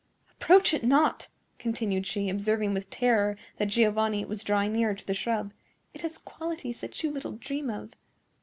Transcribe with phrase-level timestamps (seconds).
[0.31, 1.27] Approach it not!"
[1.59, 5.53] continued she, observing with terror that Giovanni was drawing nearer to the shrub.
[5.93, 7.91] "It has qualities that you little dream of.